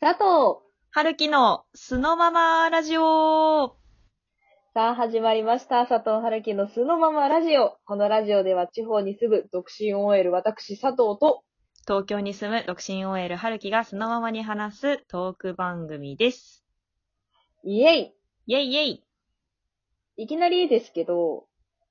[0.00, 0.62] 佐藤。
[0.90, 3.76] 春樹の素のままラジオ。
[4.74, 5.86] さあ始まりました。
[5.86, 7.78] 佐藤春樹の素のままラジオ。
[7.86, 11.42] このラジオでは地方に住む独身 OL 私佐藤と、
[11.86, 16.64] 東京に住む独身 OL 春樹が素のままに話すトーク番組です。
[17.64, 18.12] イエイ。
[18.46, 19.04] イェイイェイ。
[20.18, 21.46] いきなりですけど、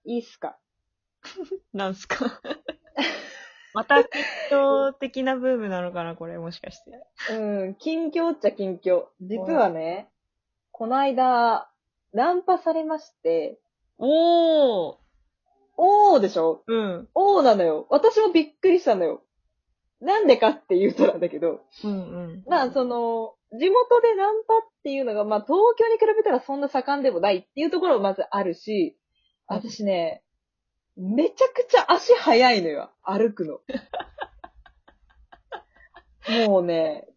[0.05, 0.57] いいっすか？
[1.73, 2.25] なんすか？
[3.75, 4.09] また熱
[4.49, 6.91] 狂的なブームなのかなこれもしかして。
[7.33, 9.03] うん、近況っちゃ近況。
[9.21, 10.09] 実はね、
[10.71, 11.69] この間、
[12.13, 13.59] ナンパされまして、
[13.97, 14.95] おー
[15.77, 16.63] おーでしょ？
[16.67, 17.07] うん。
[17.13, 17.85] おーなのよ。
[17.89, 19.21] 私もびっくりしたのよ。
[19.99, 21.93] なんでかって言うとなんだけど、うんう
[22.37, 22.43] ん。
[22.47, 28.97] まあ、その、地元でナンパっていうのが、まあ、東京に比べたらそんな盛んでもないっていうところもまずあるし、
[29.47, 30.23] 私ね、
[30.97, 33.59] めちゃくちゃ足速いのよ、歩くの。
[36.47, 37.07] もうね、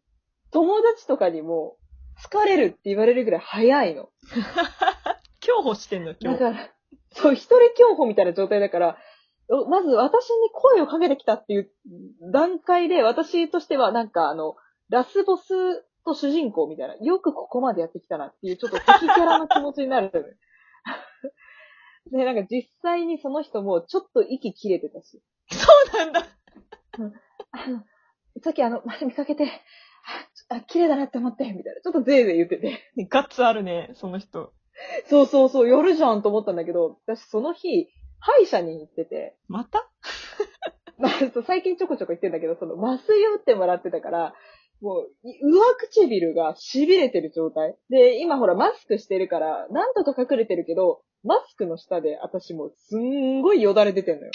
[0.50, 1.76] 友達とかにも、
[2.18, 4.10] 疲れるって言われるぐらい速いの。
[5.40, 6.40] 競歩してんの今日。
[6.40, 6.70] だから、
[7.12, 8.98] そう、一人競歩みたいな状態だから、
[9.50, 11.70] おまず私に声をかけてきたっていう
[12.32, 14.56] 段階で、私としてはなんかあの、
[14.90, 20.38] ラスボスと主人公みたいな、よくここまでやってきたなっていう、ちょっと敵キャラの気持ちになる。
[22.12, 26.26] で、なんか実際にその人もちょっと息切れてたし、そうなんだ。
[27.50, 27.82] あの、
[28.42, 29.50] さっきあの、前見かけて、
[30.48, 32.92] あ、あ綺麗だなって思って、みたいな、ちょっとゼーゼー言ってて。
[33.10, 34.52] ガッツあるね、その人。
[35.08, 37.88] そうそうそう、夜じゃんと思ったんだけど、私その日、
[38.20, 39.88] 歯医者に行ってて、また？
[41.46, 44.34] 最近ちょこちょこ言ってんだけど、その麻酔を打ってもらってたから、
[44.80, 47.76] もう、い上唇が痺れてる状態。
[47.90, 54.32] で、今ほらマスクしてるから、なんとか隠れてるけど、マスクの下で私もうすんごいよだれ出てんのよ。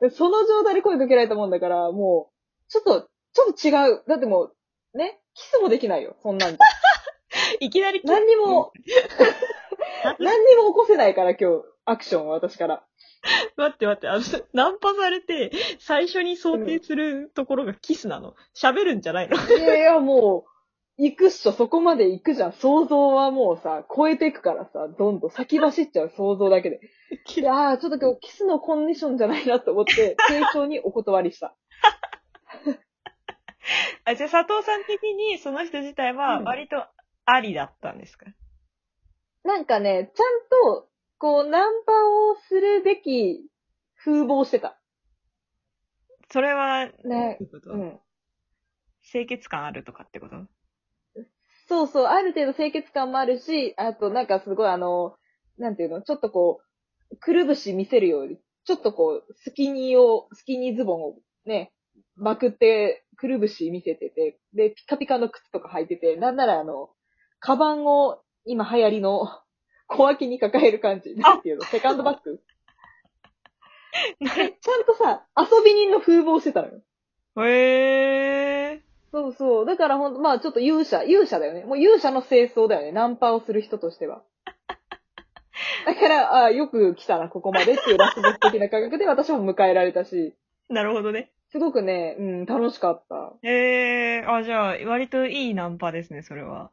[0.00, 4.02] で その状態で声かけられたもんだから、もう、ちょっと、ちょっと違う。
[4.08, 4.50] だっても
[4.94, 6.58] う、ね、キスもできないよ、そんなんじゃ。
[7.60, 8.72] いきなり何にも、
[10.18, 12.84] 何にも起こせないから今日、アクションは私から。
[13.56, 19.36] 待って待って、あの、ナンパされて、最初に想定するところがキスなの喋るんじゃないの？
[19.56, 20.51] いやいや、もう、
[20.98, 22.52] 行くっしょ、そこまで行くじゃん。
[22.52, 26.80] 想像はもうさ、超えていくからさ、どんどん先走っちゃう、想像だけで。
[27.36, 30.16] いやー、ちょっと今日キスのコンディションじゃないなと思って、
[30.52, 31.56] 丁重にお断りした。
[34.04, 36.86] あ、じゃあ佐藤さん的にその人自体はうん割と
[37.24, 38.26] ありだったんですか、
[39.44, 40.88] なんかね、ちゃんと、
[41.18, 43.48] こう、ナンパをするべき
[43.96, 44.78] 風貌してた。
[46.30, 48.00] それは、ねいううん。
[49.02, 50.46] 清潔感あるとかってこと？
[51.72, 55.14] そうそう、ある程度清潔感もあるし、あとなんかすごいあの、
[55.56, 56.60] なんていうの、ちょっとこ
[57.10, 61.14] う、くるぶし見せるより、ちょっとこう、スキニーを、スキニーズボンを
[61.46, 61.72] ね、
[62.14, 66.90] まくって、くるぶし見せてて、で、ピカピカの靴とか履いてて、なんならあの、
[67.40, 69.30] カバンを今流行りの
[69.86, 71.14] 小脇に抱える感じ。
[71.14, 72.38] なんていうのセカンドバッグ
[74.20, 76.82] ちゃんとさ、遊び人の風貌してたのよ。
[77.46, 78.61] へえ
[79.12, 79.66] そうそう。
[79.66, 81.64] だからほんと、まあちょっと勇者、勇者だよね。
[81.64, 82.92] もう勇者の清掃だよね。
[82.92, 84.22] ナンパをする人としては。
[85.86, 90.74] だから、ああ、よく来たな、ここまでっていうラスボス的な感覚で私も迎えられたし、ー。
[90.74, 91.30] なるほどね。
[91.50, 93.34] すごくね、うん、楽しかった。
[93.42, 96.70] へえー、あ、じゃあ、割といいナンパですね、それは。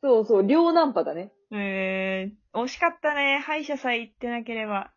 [0.00, 1.32] そうそう、両ナンパだね。
[1.50, 3.42] へえー、惜しかったね。
[3.44, 4.92] 歯医者さえ行ってなければ。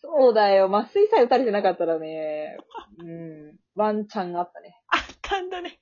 [0.00, 0.74] そうだよ。
[0.74, 2.56] 麻酔さえ打たれてなかったらね、
[2.98, 4.80] うん、ワンチャンあったね。
[4.88, 5.78] あったんだね。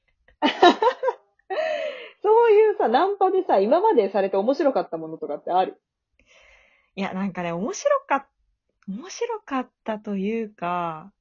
[2.22, 5.81] そういうさ、ナンパでさ、今までされて面白かったものとかってある？
[6.94, 8.26] いや、なんかね、面白かっ、
[8.88, 11.12] 面白かったというか、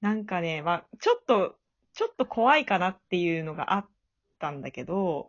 [0.00, 1.56] なんかね、まあ、ちょっと、
[1.92, 3.86] ちょっと怖いかなっていうのがあっ
[4.38, 5.28] たんだけど、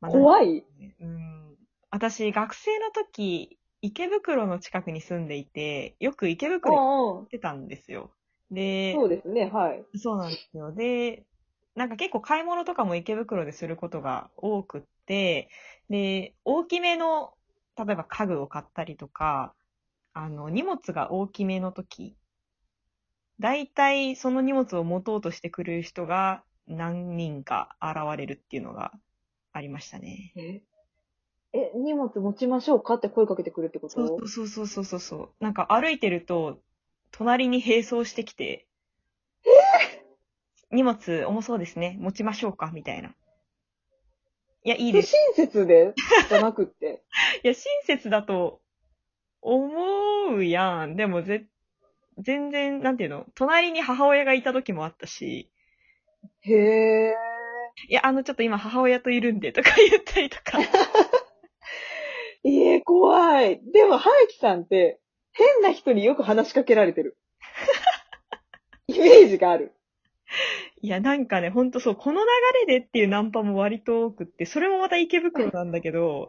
[0.00, 0.64] まあ怖い？
[1.00, 1.56] うん。
[1.90, 7.22] 私、学生の時、池袋の近くに住んでいて、よく池袋に行。
[7.22, 8.10] ってたんですよ。
[8.50, 9.84] で、そうですね、はい。
[9.96, 10.72] そうなんですよ。
[10.72, 11.24] で、
[11.74, 15.48] なんか結構買い物とかも池袋ですることが多くって、
[15.88, 17.34] で、大きめの、
[17.76, 19.54] 例えば家具を買ったりとか、
[20.12, 22.16] あの、荷物が大きめの時、
[23.40, 28.92] 大体その荷物を持とうとしてくる人が何人か現れるっていうのが
[29.52, 30.32] ありましたね。
[30.36, 30.62] え
[31.52, 33.96] え、荷物持ちましょうかって声かけてくるってこと？
[33.96, 35.30] そうそうそうそうそうそう。
[35.40, 36.58] なんか歩いてると、
[37.10, 38.66] 隣に並走してきて、
[40.74, 41.96] 荷物重そうですね。
[42.00, 43.14] 持ちましょうかみたいな。
[44.64, 45.12] いや、いい不です。
[45.36, 45.94] 親切で
[46.28, 47.02] じゃなくって。
[47.44, 48.60] いや、親切だと
[49.40, 50.96] 思うやん。
[50.96, 51.46] でもぜ、
[52.18, 53.26] 全然、なんていうの？
[53.34, 55.50] 隣に母親がいた時もあったし、
[56.40, 57.14] へえ。
[57.88, 60.58] いや、あの、ちょっと今母親といるんでとか言ったりとか。
[62.44, 63.60] ええ怖い。
[63.72, 65.00] でも、はゆきさんって、
[65.32, 67.18] 変な人によく話しかけられてる。
[68.86, 69.72] イメージがある。
[70.84, 72.26] いや、なんかね、ほんとそう、この流
[72.68, 76.28] れでっていうナンパも割と多くって、それもまた池袋なんだけど、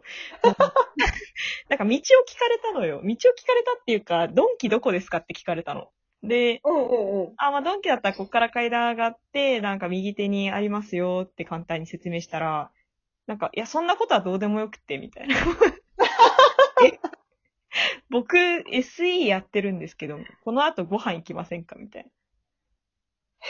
[1.68, 1.98] なんか道を聞
[2.38, 3.02] かれたのよ。
[3.04, 3.06] 道を聞
[3.46, 5.90] かれたっていうか、ドンキどこですかって聞かれたの。
[6.22, 7.34] で、うんうんうん。
[7.36, 12.70] あ、まあ、ドンキだったらこっから階段上がって、なんか右手にありますよって簡単に説明したら、
[13.26, 15.36] なんか、いや、そんなことはどうでもよくって、みたいな。
[16.82, 16.98] え
[18.08, 21.76] 僕、SE やってるんですけど、この後ご飯行きませんか？
[21.76, 22.08] みたいな。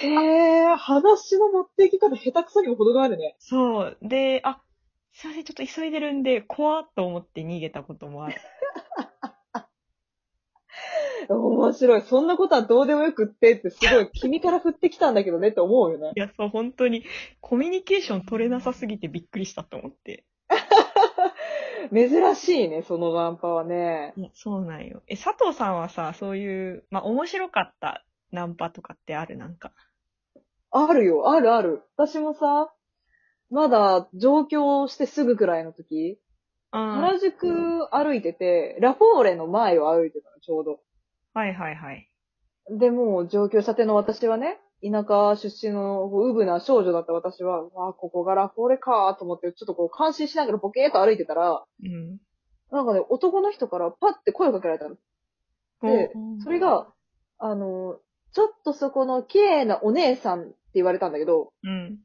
[0.02, 3.36] へえ、話の持っていき方下手くそにも程があるね。
[3.38, 3.98] そう。
[4.02, 4.60] で、あ、
[5.12, 8.36] すいません、ちょっと急いでるんで、怖っと思って逃げたこともある。
[11.28, 12.02] 面白い。
[12.02, 16.12] そんなことはどうでもよくってってすごい君から振ってきたんだけどねって思うよね。
[16.14, 17.04] いや、そう、本当に、
[17.40, 20.24] コミュニケーション取れなさすぎてびっくりしたと思って。
[21.92, 24.14] 珍しいね、そのナンパはね。
[24.34, 25.02] そうなんよ。
[25.08, 29.36] え、佐藤さんはさ、そういう、まあ、面白かったナンパとかってある？
[29.36, 29.72] なんか。
[30.70, 31.82] あるよ、あるある。
[31.96, 32.72] 私もさ、
[33.50, 36.18] まだ上京してすぐくらいの時、
[36.72, 36.92] うん。
[36.94, 40.80] 原宿歩いてて、ラフォーレの前を歩いてたの、ちょうど。
[41.34, 42.10] はいはいはい。
[42.70, 52.18] で、もう上京したての私はね、田舎出身のウブな少女だった私は、わあ、ここがラフォーレかと思って、ちょっとこう感心しながらボケーっと歩いてたら、うん。
[52.70, 54.96] なんかね、男の人からパッて声をかけられたの。
[55.82, 56.88] でおそれ、が、
[57.38, 58.00] あの、
[58.36, 61.96] ちょっとそこの綺麗なお姉さんって言われたんだけど、うん。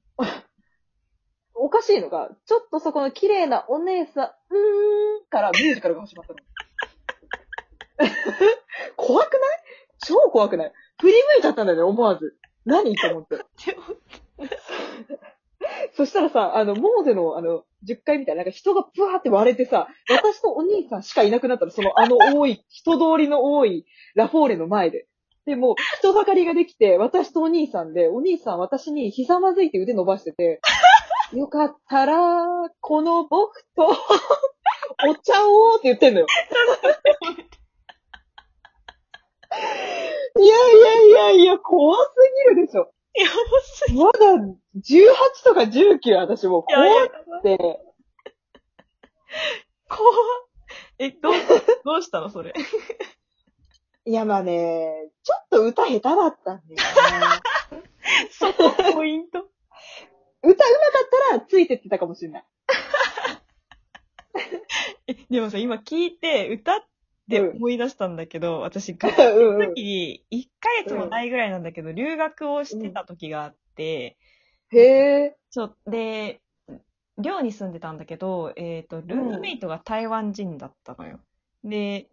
[1.54, 6.40] おかしいのが、ちょっとそこの綺麗なお姉さん、うーんからミュージカルが始まったの。
[8.96, 9.42] 怖くない？
[10.08, 10.72] 超怖くない？
[11.02, 12.38] 振り向いちゃったんだよね、思わず。
[12.64, 12.96] 何？
[12.96, 13.36] と思って。
[13.36, 13.44] で
[13.76, 13.84] も
[15.92, 23.86] そしたらさ、あの、モーゼの、あの、10階みたいな、なんか人がブワーって割れてさ、私とお兄さんしかいなくなったの、その、あの多い、人通りの多い
[24.16, 25.08] ラフォーレの前で。
[25.46, 30.62] で、もう、人ばかりができて、私とお兄さんで、お兄さん私にひざまずいて腕伸ばしてて、
[31.34, 33.88] よかったら、この僕と、
[35.08, 36.28] お茶をって言ってんのよ。
[40.40, 42.12] いやいやいやいや、怖す
[42.54, 42.94] ぎるでしょ。
[43.16, 43.34] いや、も
[43.64, 44.20] すまだ
[44.78, 47.58] 18とか19私もう怖って、
[49.90, 50.14] 怖っ
[51.00, 51.34] え、どう、
[51.84, 52.54] どうしたのそれ。
[54.06, 57.82] いやまあね、ちょっと歌下手だったんだよね。
[58.32, 59.48] そこポイント？
[60.44, 60.68] 歌上手か
[61.06, 62.46] ったらついてってたかもしれない。
[65.08, 66.84] え、でもさ、今聞いて、歌っ
[67.30, 69.70] て思い出したんだけど、私、学うんうん。
[69.70, 74.18] 時に、1ヶ月もないぐらいなんだけど、留学をしてた時があって、
[74.72, 74.80] へ
[75.26, 75.38] え。
[75.52, 76.42] そう、で、
[77.18, 81.20] 寮に住んでたんだけど、えっ、と、ルームメイトが台湾人だったのよ。
[81.64, 82.08] で。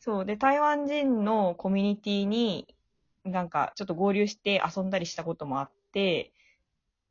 [0.00, 2.66] そう、で、台湾人のコミュニティに、
[3.24, 6.32] なんか、ちょっと合流して遊んだりしたこともあって、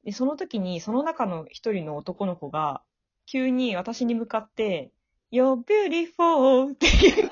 [0.04, 2.82] で、その時に、その中の一人の男の子が、
[3.26, 4.92] 急に私に向かって、
[5.32, 6.74] You're beautiful!
[6.74, 7.24] って言うや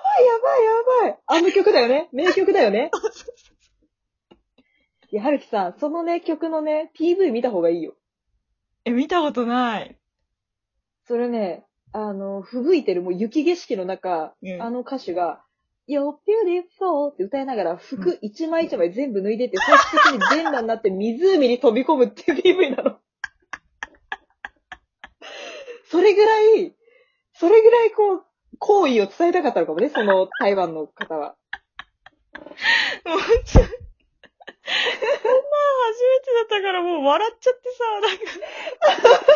[0.00, 0.70] ばいやばいや
[1.02, 1.18] ばい。
[1.26, 2.08] あの曲だよね。
[2.12, 2.90] 名曲だよね。
[5.10, 7.94] いや、はるきさん、そのね、曲のね、PV 見た方がいいよ。
[8.84, 9.96] え、見たことない。
[11.06, 15.44] それね、あの、吹雪いてるもう雪景色の中、うんあの歌手が、
[15.88, 22.98] You're beautiful って歌いながら服一枚一枚全部脱いでって、最終的に全裸になって湖に飛び込むっていう PV なの。
[25.90, 26.74] それぐらい、
[27.34, 28.24] それぐらいこう、
[28.58, 31.36] 好意を伝えたかったのかもね、その台湾の方は。
[33.04, 33.72] もうちょ、こんなん
[35.92, 39.26] 初めてだったからもう笑っちゃってさ、なんか。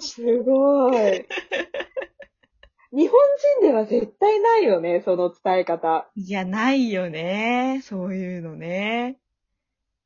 [0.00, 1.26] すごい。
[2.90, 3.20] 日本
[3.60, 6.08] 人では絶対ないよね、その伝え方。
[6.16, 7.80] いや、ないよね。
[7.84, 9.18] そういうのね。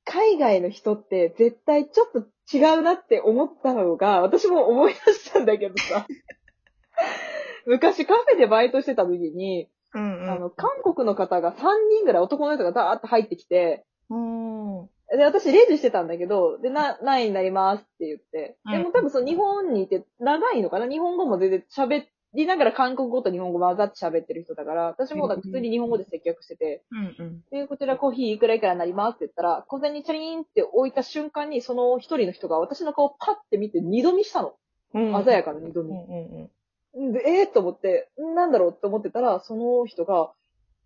[0.04, 6.06] 海外の人って絶対ちょっと違うなって思ったのが、私も思い出したんだけどさ。
[7.64, 10.30] 昔カフェでバイトしてた時に、うんうん。
[10.30, 11.56] あの、韓国の方が3
[11.90, 18.56] 人ぐらい男の人がダーッと入ってきて、おーで、私レジしてたんだけど、で、な、何位になりますって言って。
[18.70, 20.88] でうんも多分その日本にいて長いのかな？
[20.88, 22.04] 日本語も全然喋
[22.34, 27.44] りながら韓国語と日本語混ざって喋ってる人だから、私もだから普通に日本語で接客してて、うんうん。
[27.50, 34.54] で、こちらコーヒーいくらいくらになりますって言ったら、小銭チャリーンって置いた瞬間に、その一人の人が私の顔パッて見て二度見したの。
[34.94, 35.90] うん鮮やかな二度見。
[35.90, 36.50] うんうん
[36.94, 37.12] うん。
[37.12, 40.32] で、えー、と思って、んなんだろうって思ってたら、その人が、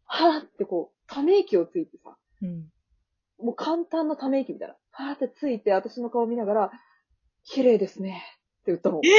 [0.08, 2.66] はーってこう、ため息をついてさ、うん。
[3.38, 4.76] もう簡単なため息みたいな。
[4.92, 6.70] はーってついて、私の顔見ながら、
[7.44, 8.22] 綺麗ですね。
[8.62, 9.08] って言ったのえ。
[9.08, 9.16] ー、何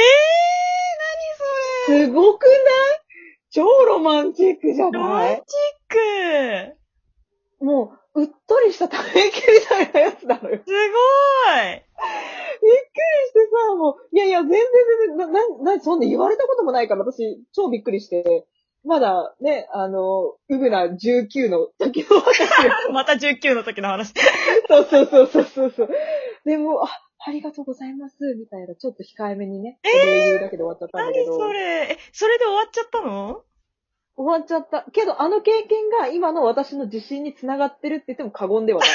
[1.86, 2.54] それすごくない？
[3.50, 6.68] 超ロマンチックじゃロマないンチッ
[7.60, 10.56] クもう、うっとりしたため息みたいなやつなのよ。
[10.56, 10.92] びっくりす
[11.50, 11.82] ごい
[13.28, 14.60] してさ、もう、いやいや、全然
[15.08, 18.46] 全然、な、な、な、そんな言われたこともないから、私、超びっくりして、
[18.84, 22.46] まだね、あの、ウブな19の時の私よ
[22.92, 24.12] また19の時の話。
[24.68, 25.88] そうそうそうそうそうそう。
[26.44, 26.88] でも、あ、
[27.26, 31.38] ありがとうございます、みたいな、ちょっと控えめにね、お礼言うだけで終わっちゃったんだけ何ど。
[31.38, 31.60] それ？
[31.90, 33.42] え、それで終わっちゃったの？
[34.16, 34.84] 終わっちゃった。
[34.92, 38.88] けど、あの経験が今の私の自信につながってるって言っても過言ではない。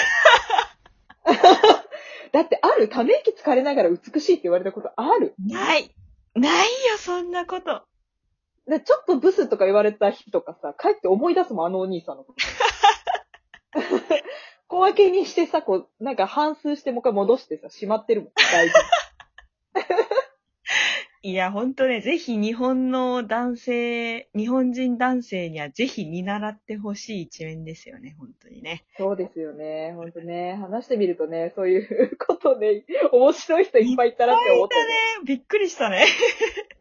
[2.32, 5.36] だって、あるため息疲れながら美しいって言われたことある？
[5.46, 5.94] ない。
[6.36, 6.54] ない
[6.90, 7.84] よ、そんなこと。
[8.68, 12.46] でちょっとブスとか言われた日とかさ、帰って思い出すもん、あのお兄さんのこと。
[14.68, 18.74] 小分けにしてさ、こう、なんか半数してもう一回戻してさ、しまってるもん、大事
[21.26, 28.84] いや、ほんとね、ぜひ日本の男性、日本人男性にはぜひ見習ってほしい一面ですよね、本当にね。
[28.98, 29.94] そうですよね。
[29.96, 30.56] ほんとね。
[30.56, 34.84] 話してみるとね、そういうことね、面白い人いっぱいいたなって思ったね。
[35.26, 36.06] びっくりしたね。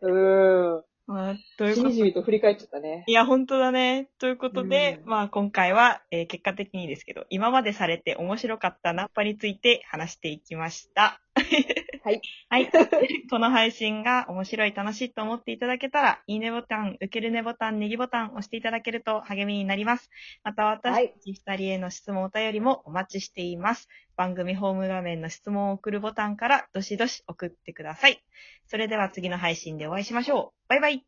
[0.00, 0.84] うーん。
[1.12, 1.88] まあ、というしこと？
[1.88, 3.04] みじみと振り返っちゃったね。
[3.06, 4.08] いや、本当だね。
[4.18, 11.20] ということで、うんまあ今回は、えー結果的にですけど、今までされて面白かったナンパについて話していきました。
[11.34, 12.20] はい。
[12.48, 12.70] はい。
[13.30, 20.10] この配信が面白い、楽しいと思っていただけたら、いいねボタン、受けるねボタン、ネギボタン押していただけると励みになります。
[20.42, 23.88] また私たち二人への質問、お便りもお待ちしています。
[24.16, 28.22] 番組ホーム画面の質問を送るボタンから、どしどし送ってください。
[28.66, 30.68] それでは次の配信でお会いしましょう。
[30.68, 31.06] バイバイ。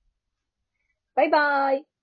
[1.15, 1.94] バイバーイ。